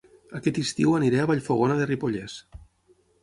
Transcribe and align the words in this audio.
Aquest 0.37 0.55
estiu 0.61 0.95
aniré 0.99 1.19
a 1.23 1.27
Vallfogona 1.31 1.77
de 1.81 1.87
Ripollès 1.91 2.39